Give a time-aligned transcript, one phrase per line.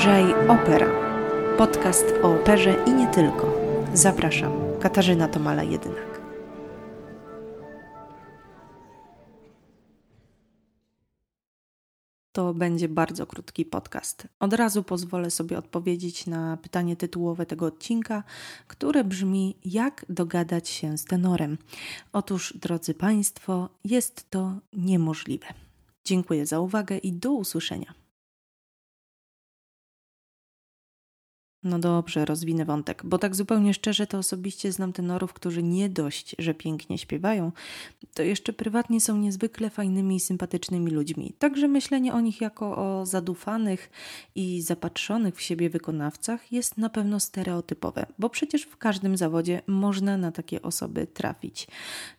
[0.00, 0.86] Lżej Opera.
[1.58, 3.54] Podcast o operze i nie tylko.
[3.94, 6.20] Zapraszam, Katarzyna Tomala Jedynak.
[12.32, 14.28] To będzie bardzo krótki podcast.
[14.38, 18.22] Od razu pozwolę sobie odpowiedzieć na pytanie tytułowe tego odcinka,
[18.66, 21.58] które brzmi: Jak dogadać się z tenorem?
[22.12, 25.46] Otóż, drodzy Państwo, jest to niemożliwe.
[26.04, 27.94] Dziękuję za uwagę i do usłyszenia.
[31.64, 36.36] No dobrze, rozwinę wątek, bo tak zupełnie szczerze to osobiście znam tenorów, którzy nie dość,
[36.38, 37.52] że pięknie śpiewają,
[38.14, 41.32] to jeszcze prywatnie są niezwykle fajnymi i sympatycznymi ludźmi.
[41.38, 43.90] Także myślenie o nich jako o zadufanych
[44.34, 50.16] i zapatrzonych w siebie wykonawcach jest na pewno stereotypowe, bo przecież w każdym zawodzie można
[50.16, 51.66] na takie osoby trafić.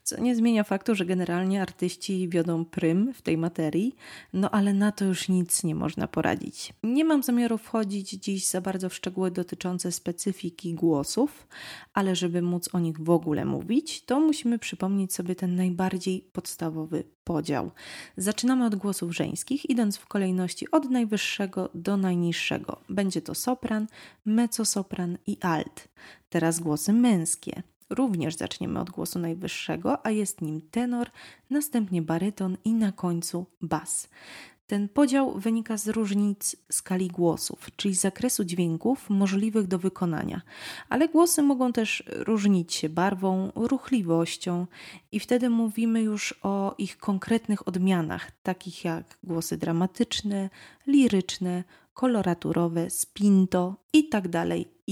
[0.03, 3.95] Co nie zmienia faktu, że generalnie artyści wiodą prym w tej materii,
[4.33, 6.73] no ale na to już nic nie można poradzić.
[6.83, 11.47] Nie mam zamiaru wchodzić dziś za bardzo w szczegóły dotyczące specyfiki głosów,
[11.93, 17.03] ale żeby móc o nich w ogóle mówić, to musimy przypomnieć sobie ten najbardziej podstawowy
[17.23, 17.71] podział.
[18.17, 22.81] Zaczynamy od głosów żeńskich, idąc w kolejności od najwyższego do najniższego.
[22.89, 23.87] Będzie to sopran,
[24.25, 25.87] mezzosopran i alt.
[26.29, 27.63] Teraz głosy męskie.
[27.89, 31.09] Również zaczniemy od głosu najwyższego, a jest nim tenor,
[31.49, 34.09] następnie baryton i na końcu bas.
[34.71, 40.41] Ten podział wynika z różnic skali głosów, czyli zakresu dźwięków możliwych do wykonania,
[40.89, 44.67] ale głosy mogą też różnić się barwą, ruchliwością
[45.11, 50.49] i wtedy mówimy już o ich konkretnych odmianach, takich jak głosy dramatyczne,
[50.87, 54.45] liryczne, koloraturowe, spinto itd.,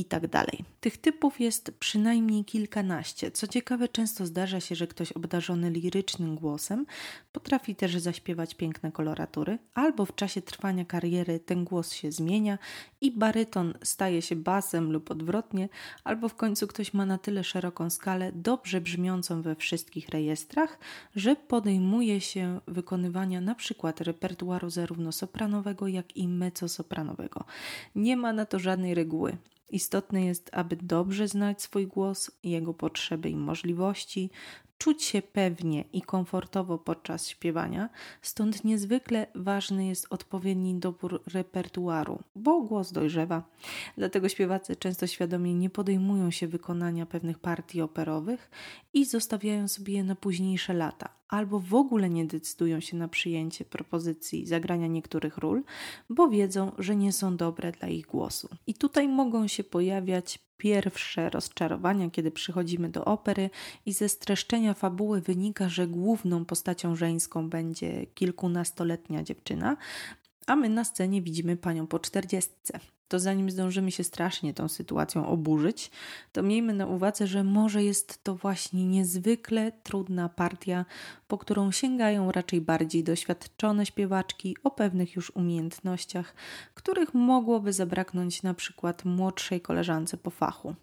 [0.05, 0.45] tak itd.
[0.45, 3.31] Tak Tych typów jest przynajmniej kilkanaście.
[3.31, 6.85] Co ciekawe, często zdarza się, że ktoś obdarzony lirycznym głosem
[7.31, 12.57] potrafi też zaśpiewać piękne koloratury, albo w czasie trwania kariery ten głos się zmienia
[13.01, 15.69] i baryton staje się basem lub odwrotnie,
[16.03, 20.79] albo w końcu ktoś ma na tyle szeroką skalę, dobrze brzmiącą we wszystkich rejestrach,
[21.15, 27.43] że podejmuje się wykonywania na przykład repertuaru zarówno sopranowego, jak i mezzosopranowego.
[27.95, 29.37] Nie ma na to żadnej reguły.
[29.69, 34.29] Istotne jest, aby dobrze znać swój głos, jego potrzeby i możliwości,
[34.79, 37.89] czuć się pewnie i komfortowo podczas śpiewania,
[38.21, 43.43] stąd niezwykle ważny jest odpowiedni dobór repertuaru, bo głos dojrzewa.
[43.97, 48.51] Dlatego śpiewacy często świadomie nie podejmują się wykonania pewnych partii operowych
[48.93, 53.65] i zostawiają sobie je na późniejsze lata, albo w ogóle nie decydują się na przyjęcie
[53.65, 55.63] propozycji zagrania niektórych ról,
[56.09, 58.49] bo wiedzą, że nie są dobre dla ich głosu.
[58.67, 63.49] I tutaj mogą się pojawiać pierwsze rozczarowania, kiedy przychodzimy do opery
[63.85, 69.77] i ze streszczenia fabuły wynika, że główną postacią żeńską będzie kilkunastoletnia dziewczyna,
[70.47, 75.27] a my na scenie widzimy panią po czterdziestce to zanim zdążymy się strasznie tą sytuacją
[75.27, 75.91] oburzyć,
[76.31, 80.85] to miejmy na uwadze, że może jest to właśnie niezwykle trudna partia,
[81.27, 86.33] po którą sięgają raczej bardziej doświadczone śpiewaczki o pewnych już umiejętnościach,
[86.73, 90.75] których mogłoby zabraknąć na przykład młodszej koleżance po fachu.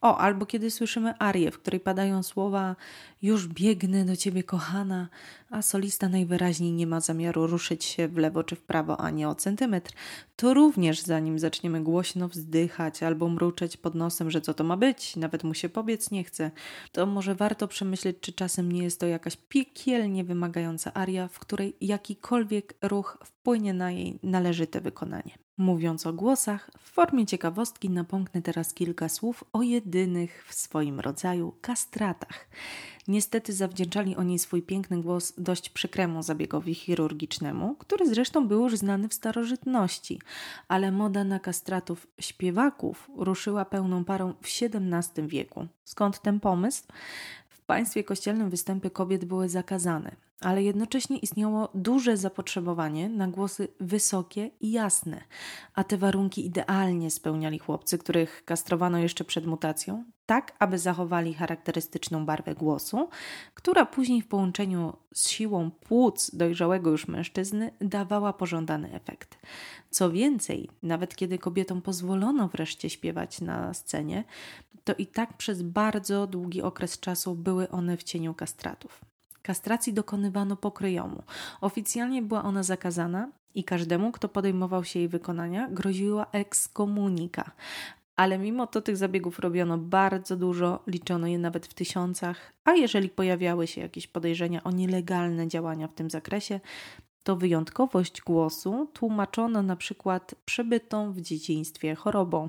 [0.00, 2.76] O, albo kiedy słyszymy arię, w której padają słowa
[3.22, 5.08] już biegnę do ciebie kochana,
[5.50, 9.34] a solista najwyraźniej nie ma zamiaru ruszyć się w lewo czy w prawo ani o
[9.34, 9.92] centymetr,
[10.36, 15.16] to również zanim zaczniemy głośno wzdychać albo mruczeć pod nosem, że co to ma być,
[15.16, 16.50] nawet mu się pobiec nie chce,
[16.92, 21.76] to może warto przemyśleć, czy czasem nie jest to jakaś piekielnie wymagająca aria, w której
[21.80, 25.47] jakikolwiek ruch wpłynie na jej należyte wykonanie.
[25.58, 31.52] Mówiąc o głosach, w formie ciekawostki napomknę teraz kilka słów o jedynych w swoim rodzaju
[31.60, 32.48] kastratach.
[33.08, 39.08] Niestety zawdzięczali oni swój piękny głos dość przykremu zabiegowi chirurgicznemu, który zresztą był już znany
[39.08, 40.20] w starożytności,
[40.68, 45.66] ale moda na kastratów śpiewaków ruszyła pełną parą w XVII wieku.
[45.84, 46.82] Skąd ten pomysł?
[47.68, 54.72] Państwie kościelnym występy kobiet były zakazane ale jednocześnie istniało duże zapotrzebowanie na głosy wysokie i
[54.72, 55.24] jasne,
[55.74, 62.26] a te warunki idealnie spełniali chłopcy, których kastrowano jeszcze przed mutacją, tak aby zachowali charakterystyczną
[62.26, 63.08] barwę głosu,
[63.54, 69.38] która później w połączeniu z siłą płuc dojrzałego już mężczyzny dawała pożądany efekt.
[69.90, 74.24] Co więcej, nawet kiedy kobietom pozwolono wreszcie śpiewać na scenie,
[74.88, 79.00] to i tak przez bardzo długi okres czasu były one w cieniu kastratów.
[79.42, 81.22] Kastracji dokonywano pokryjomu.
[81.60, 87.50] Oficjalnie była ona zakazana i każdemu, kto podejmował się jej wykonania, groziła ekskomunika.
[88.16, 93.08] Ale mimo to tych zabiegów robiono bardzo dużo, liczono je nawet w tysiącach, a jeżeli
[93.08, 96.60] pojawiały się jakieś podejrzenia o nielegalne działania w tym zakresie,
[97.28, 102.48] to wyjątkowość głosu tłumaczono na przykład przebytą w dzieciństwie chorobą.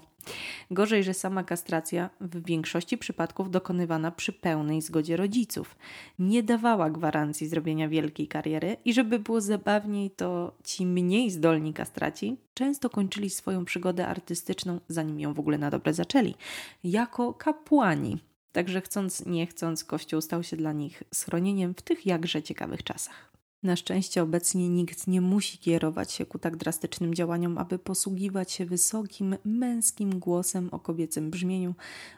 [0.72, 5.76] Gorzej, że sama kastracja w większości przypadków dokonywana przy pełnej zgodzie rodziców
[6.20, 12.38] nie dawała gwarancji zrobienia wielkiej kariery i żeby było zabawniej, to ci mniej zdolni kastraci
[12.54, 16.36] często kończyli swoją przygodę artystyczną, zanim ją w ogóle na dobre zaczęli,
[16.84, 18.18] jako kapłani.
[18.52, 23.39] Także chcąc, nie chcąc, Kościół stał się dla nich schronieniem w tych jakże ciekawych czasach.
[23.64, 28.66] Na szczęście obecnie nikt nie musi kierować się ku tak drastycznym działaniom, aby posługiwać się
[28.66, 31.76] wysokim, męskim głosem o kobiecym brzmieniu.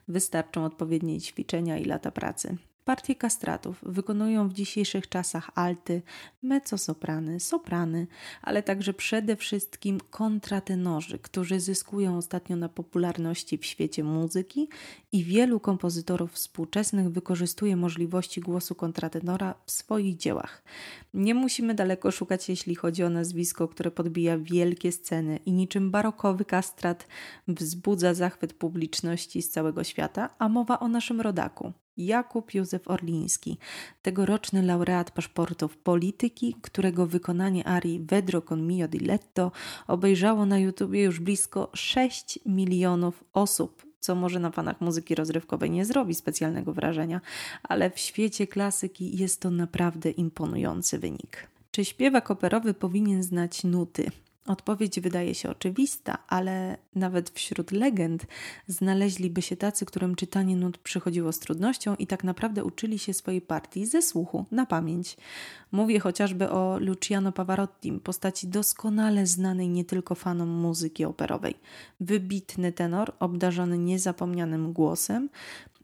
[0.07, 2.57] Wystarczą odpowiednie ćwiczenia i lata pracy.
[2.85, 6.01] Partie kastratów wykonują w dzisiejszych czasach alty,
[6.43, 8.07] mezzosoprany, soprany,
[8.41, 14.69] ale także przede wszystkim kontratenorzy, którzy zyskują ostatnio na popularności w świecie muzyki
[15.11, 20.63] i wielu kompozytorów współczesnych wykorzystuje możliwości głosu kontratenora w swoich dziełach.
[21.13, 26.45] Nie musimy daleko szukać, jeśli chodzi o nazwisko, które podbija wielkie sceny i niczym barokowy
[26.45, 27.07] kastrat
[27.47, 31.73] wzbudza zachwyt publiczności z całego świata, a mowa o naszym rodaku.
[31.97, 33.57] Jakub Józef Orliński,
[34.01, 39.51] tegoroczny laureat paszportów polityki, którego wykonanie arii Vedro con mio diletto
[39.87, 45.85] obejrzało na YouTubie już blisko 6 milionów osób, co może na fanach muzyki rozrywkowej nie
[45.85, 47.21] zrobi specjalnego wrażenia,
[47.63, 51.47] ale w świecie klasyki jest to naprawdę imponujący wynik.
[51.71, 54.11] Czy śpiewak operowy powinien znać nuty?
[54.45, 58.25] Odpowiedź wydaje się oczywista, ale nawet wśród legend
[58.67, 63.41] znaleźliby się tacy, którym czytanie nut przychodziło z trudnością i tak naprawdę uczyli się swojej
[63.41, 65.17] partii ze słuchu, na pamięć.
[65.71, 71.55] Mówię chociażby o Luciano Pavarottim, postaci doskonale znanej nie tylko fanom muzyki operowej.
[71.99, 75.29] Wybitny tenor, obdarzony niezapomnianym głosem,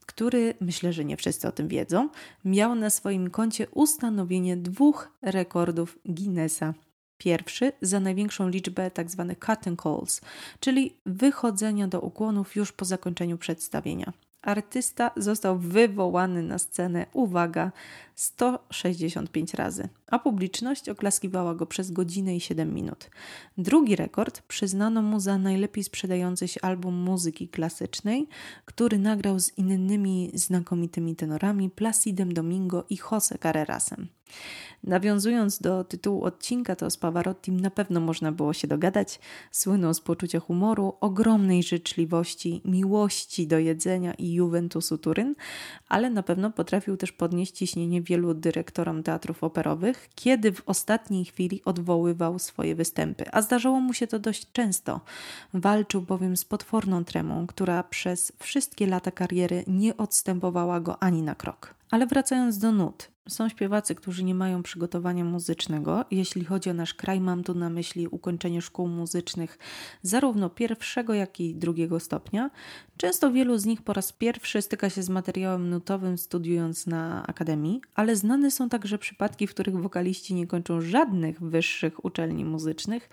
[0.06, 2.10] który, myślę, że nie wszyscy o tym wiedzą,
[2.45, 6.74] miał na swoim koncie ustanowienie dwóch rekordów Guinnessa–
[7.18, 9.25] Pierwszy za największą liczbę tzw.
[9.30, 10.22] Tak curtain calls,
[10.60, 14.14] czyli wychodzenia do ukłonów już po zakończeniu przedstawienia.
[14.42, 17.72] Artysta został wywołany na scenę, uwaga,
[18.18, 23.10] 165 razy, a publiczność oklaskiwała go przez godzinę i 7 minut.
[23.58, 28.28] Drugi rekord przyznano mu za najlepiej sprzedający się album muzyki klasycznej,
[28.66, 34.08] który nagrał z innymi znakomitymi tenorami Placidem Domingo i Jose Carrerasem.
[34.84, 39.20] Nawiązując do tytułu odcinka, to z Pavarottim na pewno można było się dogadać.
[39.52, 45.36] Słynął z poczucia humoru, ogromnej życzliwości, miłości do jedzenia i Juventusu Turyn,
[45.88, 51.62] ale na pewno potrafił też podnieść ciśnienie wielu dyrektorom teatrów operowych, kiedy w ostatniej chwili
[51.65, 55.01] odwoływał swoje występy, a zdarzało mu się to dość często.
[55.54, 61.36] Walczył bowiem z potworną tremą, która przez wszystkie lata kariery nie odstępowała go ani na
[61.36, 61.74] krok.
[61.92, 66.06] Ale wracając do nut, są śpiewacy, którzy nie mają przygotowania muzycznego.
[66.12, 69.57] Jeśli chodzi o nasz kraj, mam tu na myśli ukończenie szkół muzycznych
[70.01, 72.50] zarówno pierwszego, jak i drugiego stopnia.
[72.97, 77.81] Często wielu z nich po raz pierwszy styka się z materiałem nutowym studiując na akademii,
[77.95, 83.09] ale znane są także przypadki, w których wokaliści nie kończą żadnych wyższych uczelni muzycznych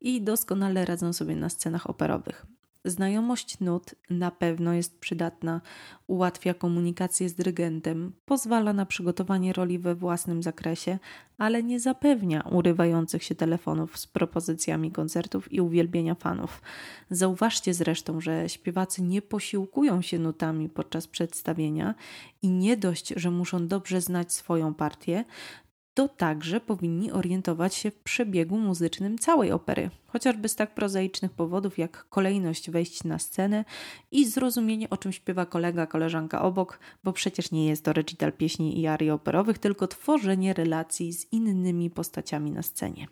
[0.00, 2.46] i doskonale radzą sobie na scenach operowych.
[2.86, 5.60] Znajomość nut na pewno jest przydatna,
[6.06, 10.98] ułatwia komunikację z dyrygentem, pozwala na przygotowanie roli we własnym zakresie,
[11.38, 16.62] ale nie zapewnia urywających się telefonów z propozycjami koncertów i uwielbienia fanów.
[17.10, 21.94] Zauważcie zresztą, że śpiewacy nie posiłkują się nutami podczas przedstawienia
[22.42, 25.24] i nie dość, że muszą dobrze znać swoją partię,
[25.96, 31.78] to także powinni orientować się w przebiegu muzycznym całej opery, chociażby z tak prozaicznych powodów
[31.78, 33.64] jak kolejność wejść na scenę
[34.10, 38.80] i zrozumienie, o czym śpiewa kolega, koleżanka obok, bo przecież nie jest to recital pieśni
[38.80, 43.06] i arii operowych, tylko tworzenie relacji z innymi postaciami na scenie.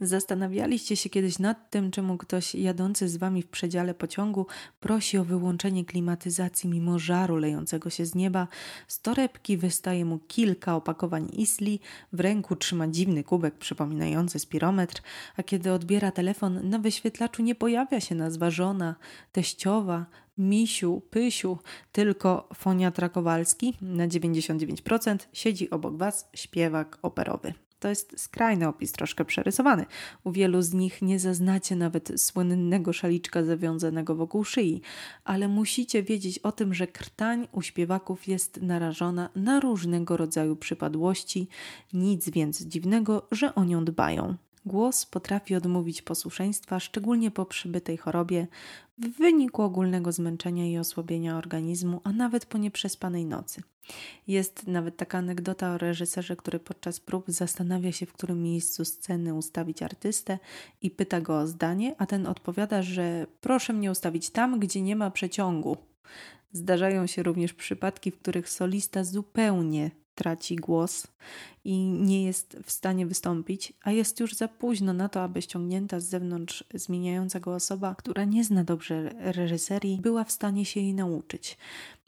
[0.00, 4.46] Zastanawialiście się kiedyś nad tym, czemu ktoś jadący z wami w przedziale pociągu
[4.80, 8.48] prosi o wyłączenie klimatyzacji mimo żaru lejącego się z nieba?
[8.88, 11.80] Z torebki wystaje mu kilka opakowań isli,
[12.12, 15.02] w ręku trzyma dziwny kubek przypominający spirometr,
[15.36, 18.96] a kiedy odbiera telefon, na wyświetlaczu nie pojawia się nazwa żona,
[19.32, 20.06] teściowa,
[20.38, 21.58] misiu, pysiu,
[21.92, 27.54] tylko Foniatra Kowalski na 99% siedzi obok was śpiewak operowy.
[27.84, 29.86] To jest skrajny opis, troszkę przerysowany.
[30.24, 34.80] U wielu z nich nie zaznacie nawet słynnego szaliczka zawiązanego wokół szyi,
[35.24, 41.48] ale musicie wiedzieć o tym, że krtań u śpiewaków jest narażona na różnego rodzaju przypadłości,
[41.92, 44.34] nic więc dziwnego, że o nią dbają.
[44.66, 48.46] Głos potrafi odmówić posłuszeństwa, szczególnie po przybytej chorobie,
[48.98, 53.62] w wyniku ogólnego zmęczenia i osłabienia organizmu, a nawet po nieprzespanej nocy.
[54.26, 59.34] Jest nawet taka anegdota o reżyserze, który podczas prób zastanawia się, w którym miejscu sceny
[59.34, 60.38] ustawić artystę
[60.82, 64.96] i pyta go o zdanie, a ten odpowiada, że proszę mnie ustawić tam, gdzie nie
[64.96, 65.76] ma przeciągu.
[66.52, 71.06] Zdarzają się również przypadki, w których solista zupełnie traci głos
[71.64, 76.00] i nie jest w stanie wystąpić, a jest już za późno na to, aby ściągnięta
[76.00, 80.94] z zewnątrz zmieniająca go osoba, która nie zna dobrze reżyserii, była w stanie się jej
[80.94, 81.58] nauczyć.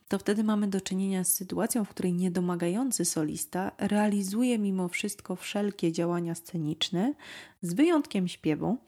[0.08, 5.92] To wtedy mamy do czynienia z sytuacją, w której niedomagający solista realizuje mimo wszystko wszelkie
[5.92, 7.14] działania sceniczne,
[7.62, 8.78] z wyjątkiem śpiewu,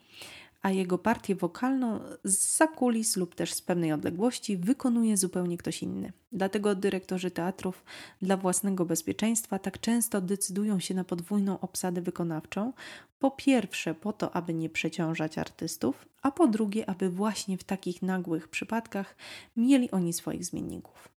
[0.69, 6.13] a jego partię wokalną z zakulis lub też z pewnej odległości wykonuje zupełnie ktoś inny.
[6.33, 7.85] Dlatego dyrektorzy teatrów
[8.23, 12.73] dla własnego bezpieczeństwa tak często decydują się na podwójną obsadę wykonawczą.
[13.19, 18.03] Po pierwsze, po to, aby nie przeciążać artystów, a po drugie, aby właśnie w takich
[18.03, 19.17] nagłych przypadkach
[19.57, 21.09] mieli oni swoich zmienników.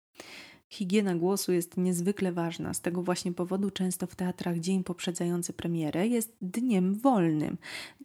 [0.73, 2.75] Higiena głosu jest niezwykle ważna.
[2.75, 7.59] Z tego właśnie powodu często w teatrach dzień poprzedzający premierę jest dniem wolnym,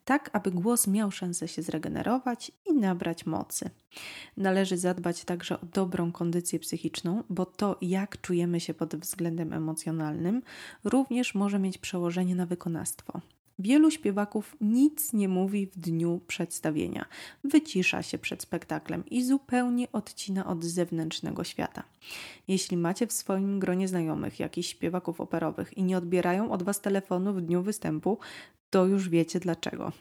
[0.05, 3.69] tak aby głos miał szansę się zregenerować i nabrać mocy.
[4.37, 10.41] Należy zadbać także o dobrą kondycję psychiczną, bo to, jak czujemy się pod względem emocjonalnym,
[10.83, 13.21] również może mieć przełożenie na wykonawstwo.
[13.59, 17.05] Wielu śpiewaków nic nie mówi w dniu przedstawienia,
[17.43, 21.83] wycisza się przed spektaklem i zupełnie odcina od zewnętrznego świata.
[22.47, 27.33] Jeśli macie w swoim gronie znajomych jakichś śpiewaków operowych i nie odbierają od Was telefonu
[27.33, 28.17] w dniu występu,
[28.75, 29.91] to już wiecie dlaczego.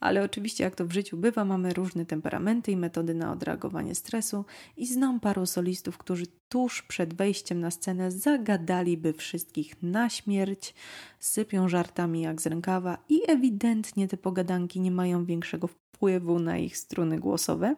[0.00, 4.44] Ale oczywiście, jak to w życiu bywa, mamy różne temperamenty i metody na odreagowanie stresu,
[4.76, 10.74] i znam paru solistów, którzy tuż przed wejściem na scenę zagadaliby wszystkich na śmierć,
[11.20, 16.76] sypią żartami jak z rękawa i ewidentnie te pogadanki nie mają większego wpływu na ich
[16.76, 17.76] struny głosowe.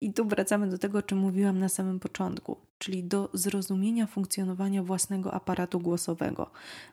[0.00, 4.82] I tu wracamy do tego, o czym mówiłam na samym początku, czyli do zrozumienia funkcjonowania
[4.82, 6.50] własnego aparatu głosowego,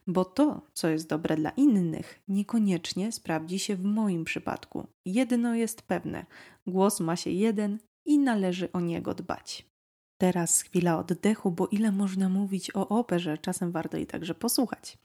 [0.08, 4.88] bo to, co jest dobre dla innych, niekoniecznie sprawdzi się w moim przypadku.
[5.06, 6.26] Jedno jest pewne:
[6.68, 9.66] głos ma się jeden i należy o niego dbać.
[10.18, 14.98] Teraz chwila oddechu, bo ile można mówić o operze, czasem warto i także posłuchać.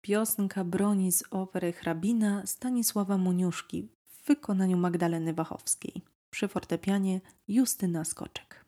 [0.00, 6.02] Piosenka broni z opery hrabina Stanisława Muniuszki w wykonaniu Magdaleny Wachowskiej.
[6.30, 8.67] Przy fortepianie Justyna Skoczek.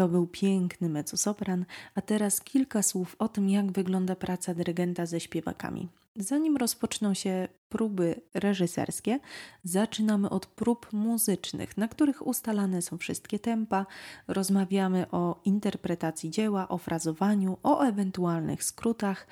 [0.00, 1.64] To był piękny mezzosopran,
[1.94, 5.88] a teraz kilka słów o tym, jak wygląda praca dyrygenta ze śpiewakami.
[6.16, 9.20] Zanim rozpoczną się próby reżyserskie,
[9.64, 13.86] zaczynamy od prób muzycznych, na których ustalane są wszystkie tempa,
[14.28, 19.26] rozmawiamy o interpretacji dzieła, o frazowaniu, o ewentualnych skrótach,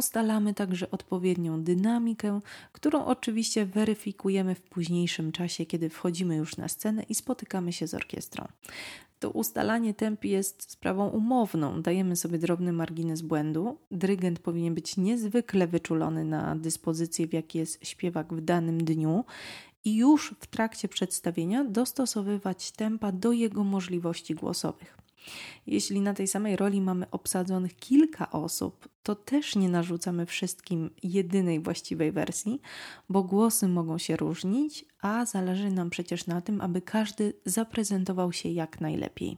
[0.00, 2.40] ustalamy także odpowiednią dynamikę,
[2.72, 7.94] którą oczywiście weryfikujemy w późniejszym czasie, kiedy wchodzimy już na scenę i spotykamy się z
[7.94, 8.48] orkiestrą
[9.20, 11.82] to ustalanie temp jest sprawą umowną.
[11.82, 13.78] Dajemy sobie drobny margines błędu.
[13.90, 19.24] Dyrygent powinien być niezwykle wyczulony na dyspozycję, w jakiej jest śpiewak w danym dniu
[19.84, 25.09] i już w trakcie przedstawienia dostosowywać tempa do jego możliwości głosowych.
[25.66, 31.60] Jeśli na tej samej roli mamy obsadzonych kilka osób, to też nie narzucamy wszystkim jedynej
[31.60, 32.60] właściwej wersji,
[33.08, 38.48] bo głosy mogą się różnić, a zależy nam przecież na tym, aby każdy zaprezentował się
[38.48, 39.36] jak najlepiej.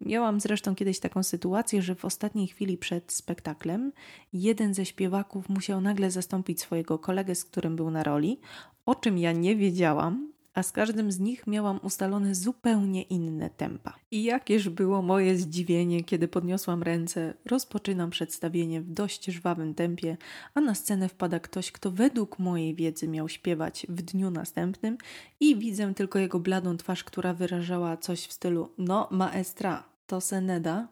[0.00, 3.92] Miałam zresztą kiedyś taką sytuację, że w ostatniej chwili przed spektaklem
[4.32, 8.40] jeden ze śpiewaków musiał nagle zastąpić swojego kolegę, z którym był na roli,
[8.86, 13.94] o czym ja nie wiedziałam, a z każdym z nich miałam ustalone zupełnie inne tempa.
[14.10, 20.16] I jakież było moje zdziwienie, kiedy podniosłam ręce, rozpoczynam przedstawienie w dość żwawym tempie,
[20.54, 24.98] a na scenę wpada ktoś, kto według mojej wiedzy miał śpiewać w dniu następnym
[25.40, 30.88] i widzę tylko jego bladą twarz, która wyrażała coś w stylu no maestra, to Seneda.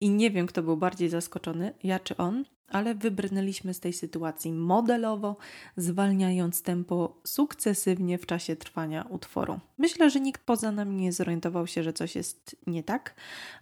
[0.00, 4.52] I nie wiem, kto był bardziej zaskoczony, ja czy on, ale wybrnęliśmy z tej sytuacji
[4.52, 5.36] modelowo,
[5.76, 9.60] zwalniając tempo sukcesywnie w czasie trwania utworu.
[9.78, 13.14] Myślę, że nikt poza nami nie zorientował się, że coś jest nie tak,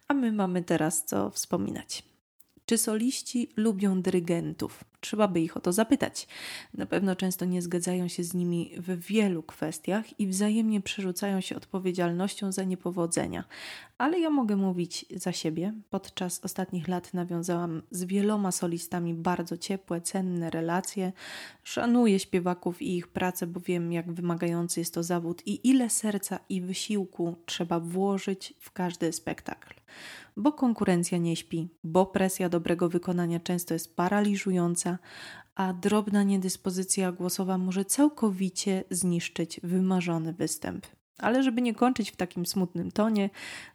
[0.08, 2.02] a my mamy teraz co wspominać.
[2.66, 4.84] Czy soliści lubią dyrygentów?
[5.00, 6.26] Trzeba by ich o to zapytać.
[6.74, 11.56] Na pewno często nie zgadzają się z nimi w wielu kwestiach i wzajemnie przerzucają się
[11.56, 13.44] odpowiedzialnością za niepowodzenia.
[13.98, 15.74] Ale ja mogę mówić za siebie.
[15.90, 21.12] Podczas ostatnich lat nawiązałam z wieloma solistami bardzo ciepłe, cenne relacje.
[21.62, 26.38] Szanuję śpiewaków i ich pracę, bo wiem, jak wymagający jest to zawód i ile serca
[26.48, 29.74] i wysiłku trzeba włożyć w każdy spektakl
[30.38, 34.87] bo konkurencja nie śpi, bo presja dobrego wykonania często jest paraliżująca,
[35.54, 40.86] a drobna niedyspozycja głosowa może całkowicie zniszczyć wymarzony występ.
[41.18, 43.30] Ale żeby nie kończyć w takim smutnym tonie,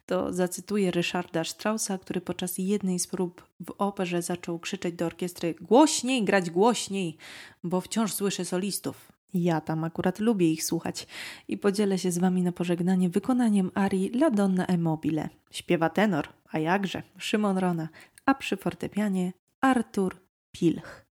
[0.06, 5.56] to zacytuję Ryszarda Straussa, który podczas jednej z prób w operze zaczął krzyczeć do orkiestry:
[5.62, 7.18] Głośniej, grać głośniej,
[7.64, 9.12] bo wciąż słyszę solistów.
[9.34, 11.08] Ja tam akurat lubię ich słuchać
[11.48, 15.30] i podzielę się z Wami na pożegnanie wykonaniem arii La Donna e Mobile.
[15.52, 17.90] Śpiewa tenor, a jakże, Szymon Rona,
[18.26, 20.16] a przy fortepianie Artur
[20.54, 21.06] Pilch.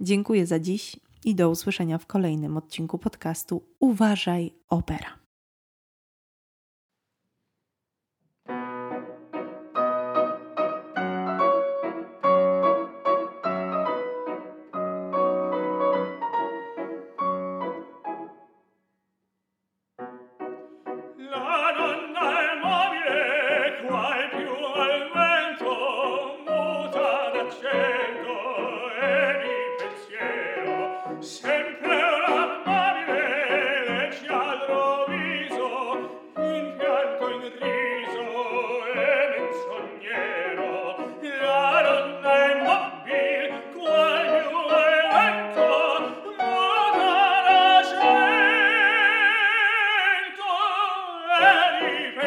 [0.00, 5.17] Dziękuję za dziś i do usłyszenia w kolejnym odcinku podcastu Uważaj Opera.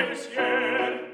[0.02, 1.11] Häuschen